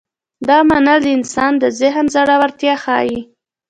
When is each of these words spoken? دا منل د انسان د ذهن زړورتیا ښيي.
دا 0.47 0.57
منل 0.69 0.99
د 1.03 1.07
انسان 1.17 1.51
د 1.59 1.65
ذهن 1.79 2.05
زړورتیا 2.15 2.75
ښيي. 2.83 3.19